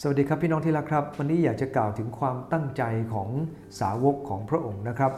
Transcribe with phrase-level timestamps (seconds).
[0.00, 3.28] สวัสดีครับพี่น้องที่รักครับ วันนี้อยากจะกล่าวถึงความตั้งใจของ
[3.80, 5.12] สาวกของพระองค์นะครับ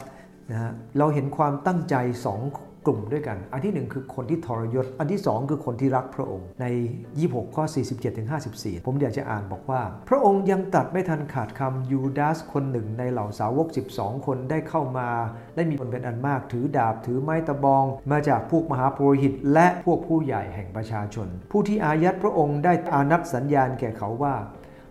[0.51, 2.41] นะฮะเราเห็นความตั้งใจสอง
[2.87, 6.67] กลุ่มด้วยกัน อันที่หนึ่งคือคนที่ทรยศ อันที่สองคือคนที่รักพระองค์ ใน
[7.11, 13.67] 26 ข้อ 47ถึง54 ผมอยากจะอ่านบอกว่า พระองค์ยังตัดไม่ทันขาดคำยูดาสคนหนึ่งในเหล่าสาวก
[13.97, 15.09] 12 คนได้เข้ามา
[15.57, 24.35] ได้มีคนเป็นอันมาก ถือดาบถือไม้ตะบอง มาจากพวกมหาปุโรหิต และพวกผู้ใหญ่แห่งประชาชน ผู้ที่อายัดพระองค์ได้อานัดสัญญาณแก่เขาว่า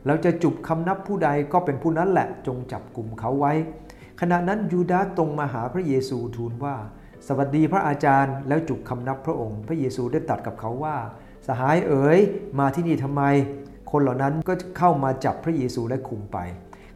[0.05, 3.53] เราจะจุบคำนับผู้ใดก็เป็นผู้นั้นแหละจงจับกลุ่มเขาไว้
[4.21, 6.75] ขณะนั้นยูดาตรงมาหาพระเยซูทูลว่า
[7.27, 10.97] สวัสดีพระอาจารย์แล้วจุบคำนับพระองค์ พระเยซูได้ตัดกับเขาว่า
[11.47, 12.19] สหายเอ๋ย
[12.59, 13.23] มาที่นี่ทำไม
[13.91, 16.37] คนเหล่านั้นก็เข้ามาจับพระเยซูและคุมไป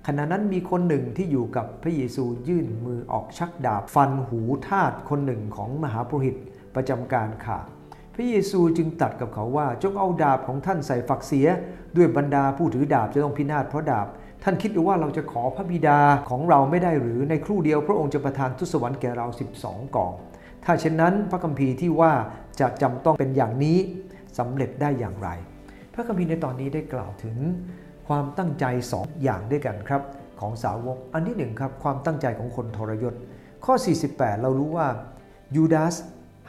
[0.08, 6.36] ขณะนั้นมีคนหนึ่งที่อยู่กับพระเยซูยื่นมือออกชักดาบฟันหูทาสคนหนึ่งของมหาปุโรหิต
[6.76, 7.68] ประจำการขาด
[8.20, 11.48] พระเยซูจึงตัดกับเขาว่าจงเอาดาบของท่านใส่ฝักเสีย
[11.98, 14.08] ด้วยบรรดาผู้ถือดาบจะต้องพินาศเพราะดาบ
[14.44, 16.00] ท่านคิดดูว่าเราจะขอพระบิดา
[16.30, 19.28] ของเราไม่ได้หรือในครู่เดียวพระองค์จะประทานทุสวรรค์แก่เรา
[19.62, 20.14] 12กอง
[20.66, 22.14] ถ้าเช่นนั้นพระคัมภีร์ที่ว่า
[22.60, 23.78] จะจำต้องเป็นอย่างนี้
[24.38, 25.30] สำเร็จได้อย่างไร
[25.94, 27.38] พระคัมภีร์ในตอนนี้ได้กล่าวถึง
[28.08, 30.02] ความตั้งใจสองอย่างด้วยกันครับ
[30.42, 33.14] ของสาวกอันที่หนึ่งครับความตั้งใจของคนทรยศ
[33.66, 33.74] ข้อ
[34.08, 34.88] 48 เรารู้ว่า
[35.56, 35.96] ยูดาส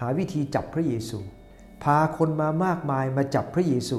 [0.00, 1.20] หาวิธีจับพระเยซู
[1.84, 3.98] พาคนมามากมายมาจับพระเยซู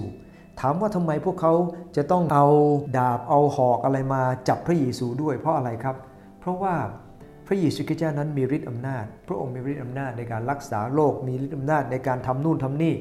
[0.60, 1.54] ถามว่าทำไมพวกเขา
[1.96, 2.48] จะต้องเอา
[2.98, 5.96] ดาบเอาหอกอะไรมาจับพระเยซูด้วยเพราะอะไรครับ
[6.40, 6.76] เพราะว่า
[7.48, 12.94] พระเยซูคริสต์เจ้านั้นมีฤทธิ์อำนาจ พระองค์มีฤทธิ์อำนาจในการรักษาโรคมีฤทธิ์อำนาจในการทำนู่นทำนี่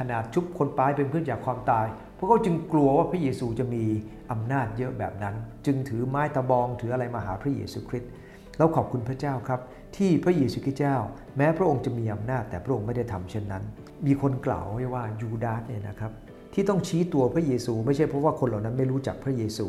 [0.00, 3.84] ขนาดชุบคนป้ายเป็นเพื่อนจากความตาย พวกเขาจึงกลัวว่าพระเยซูจะมี
[4.32, 5.34] อำนาจเยอะแบบนั้น
[5.66, 8.10] จึงถือไม้ตะบองถืออะไรมาหาพระเยซูคริสต์
[8.58, 9.60] เราขอบคุณพระเจ้าครับ
[9.96, 10.96] ที่พระเยซูคริสต์เจ้า
[11.36, 13.64] แม้พระองค์จะมีอำนาจแต่พระองค์ไม่ได้ทำเช่นนั้น
[14.06, 16.12] มีคนกล่าวไว้ว่ายูดาสเนี่ยนะครับ
[16.54, 19.66] ที่ต้องชี้ตัวพระเยซู ไม่ใช่เพราะว่าคนเหล่านั้นไม่รู้จักพระเยซู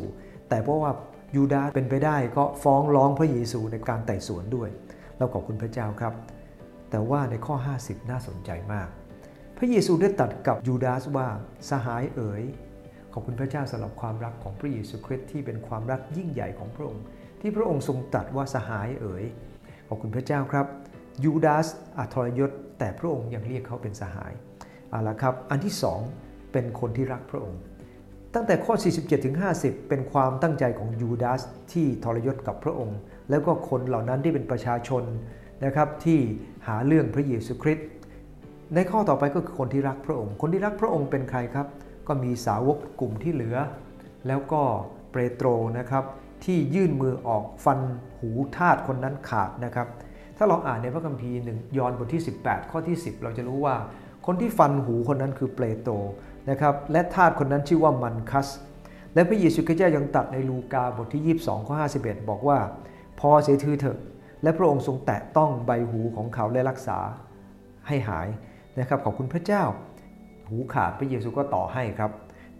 [0.48, 0.90] แต่เพราะว่า
[1.36, 4.68] ยูดาสเป็นไปได้ก็ฟ้องร้องพระเยซูในการไต่สวนด้วย
[5.18, 6.14] เราขอบคุณพระเจ้าครับ
[6.90, 8.88] แต่ว่าในข้อ 50 น่าสนใจมาก
[9.58, 11.28] พระเยซูได้ตัดกับยูดาสว่า
[11.70, 12.42] สหายเอ๋ย
[13.12, 17.04] ขอบคุณพระเจ้าสำหรับความรักของพระเยซูคริสต์ที่เป็นความรักยิ่งใหญ่ของพระองค์
[17.40, 19.24] ที่พระองค์ทรงตรัสว่าสหายเอ๋ย
[19.88, 20.66] ขอบคุณพระเจ้าครับ
[21.24, 21.66] ยูดาส
[21.98, 24.32] อัทรยศ แต่พระองค์ยังเรียกเขาเป็นสหาย
[24.90, 26.00] เอาละครับ อันที่สอง
[26.52, 27.60] เป็นคนที่รักพระองค์
[28.34, 31.40] ตั้งแต่ข้อ 47ถึง50 เป็นความตั้งใจของยูดาส
[31.72, 32.98] ที่ทรยศกับพระองค์
[33.30, 35.02] แล้วก็คนเหล่านั้นที่เป็นประชาชน
[35.64, 36.20] นะครับที่
[36.66, 37.86] หาเรื่องพระเยซูคริสต์
[38.74, 41.66] ในข้อต่อไปก็คือคนที่รักพระองค์ คนที่รักพระองค์เป็นใครครับ
[42.08, 43.56] ก็มีสาวกกลุ่มที่เหลือ
[44.26, 44.62] แล้วก็
[45.12, 45.48] เปโตร
[45.78, 46.04] นะครับ
[46.44, 47.78] ที่ยื่นมือออกฟัน
[48.18, 49.88] หูทาสคนนั้นขาดนะครับ
[50.36, 53.76] ถ้าเราอ่านในพระคัมภีร์หนึ่งยอห์นบทที่ 18 ข้อที่ 10 เราจะรู้ว่า
[54.26, 55.94] คนที่ฟันหูคนนั้นคือเปโตร
[56.50, 58.48] นะครับและทาสคนนั้นชื่อว่ามันคัส
[59.14, 62.58] และพระเยซูคริสต์เจ้ายังตัดในลูกาบทที่ 22 ข้อ 51 บอกว่า
[63.20, 63.98] พอเสียทีเถอะ
[64.42, 66.98] และพระองค์ทรงแตะต้องใบหูของเขาและรักษา
[67.86, 68.28] ให้หาย
[68.78, 69.62] นะครับขอบคุณพระเจ้า
[70.48, 72.12] หูขาดพระเยซูก็ต่อให้ครับ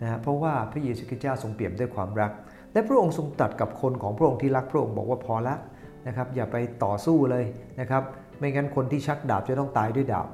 [0.02, 2.32] นะเพราะว่าพระเยซูคริสต์เจ้าทรงเปี่ยมด้วยความรัก
[2.72, 5.54] และพระองค์ทรงตรัสกับคนของพระองค์ที่รักพระองค์บอกว่าพอละ
[6.06, 7.44] นะครับอย่าไปต่อสู้เลย
[7.80, 8.02] นะครับ
[8.38, 10.28] ไม่งั้นคนที่ชักดาบจะต้องตายด้วยดาบ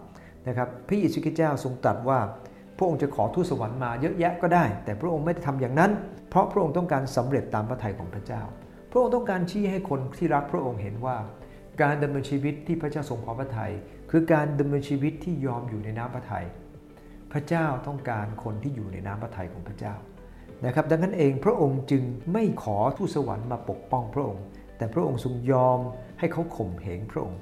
[0.48, 2.18] นะครับพระเยซูคริสต์เจ้าทรงตรัสว่า
[2.78, 5.90] พระองค์จะขอทูตสวรรค์มาเยอะแยะก็ได้ แต่พระองค์ไม่ได้ทำอย่างนั้น
[6.30, 8.42] เพราะพระองค์ต้องการสำเร็จตามพระทัยของพระเจ้า
[8.90, 11.16] พระองค์ต้องการชี้ให้คนที่รักพระองค์เห็นว่า
[11.82, 13.72] การดำเนินชีวิตที่พระเจ้าทรงพอพระทยัย
[14.10, 16.46] คือการดำเนินชีวิตที่ยอมอยู่ในน้ำพระทยัย
[17.32, 19.94] พระเจ้าต้องการคนที่อยู่ในน้ำพระทัยของพระเจ้า
[20.64, 24.44] นะครับดังนั้นเองพระองค์จึงไม่ขอทูตสวรรค์มาปกป้องพระองค์
[24.78, 25.78] แต่พระองค์ทรงยอม
[26.18, 27.40] ให้เขาข่มเหงพระองค์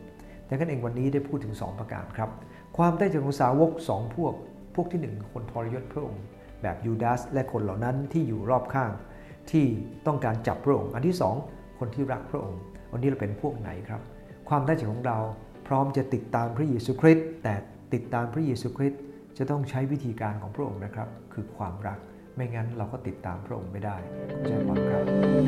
[0.48, 2.30] ดังนั้นเองวันนี้ได้พูดถึง 2 ประการครับ
[2.76, 4.34] ความได้ใจของสาวก 2 พวก
[4.74, 6.22] พวกที่ 1 คนทรยศพระองค์
[6.62, 8.90] แบบยูดาสและคนเหล่านั้นที่อยู่รอบข้าง
[9.50, 9.66] ที่
[10.06, 11.16] ต้องการจับพระองค์ อันที่
[11.48, 12.60] 2 คนที่รักพระองค์
[12.92, 14.00] วันนี้เราเป็นพวกไหนครับ
[14.48, 15.18] ความได้ใจของเรา
[15.66, 17.54] พร้อมจะติดตามพระเยซูคริสต์แต่
[17.94, 19.00] ติดตามพระเยซูคริสต์
[19.38, 21.98] จะต้องใช้วิธีการของพระองค์นะครับ คือความรัก
[22.34, 23.96] ไม่งั้นเราก็ติดตามพระองค์ไม่ได้
[24.46, 25.41] ใจพรครับ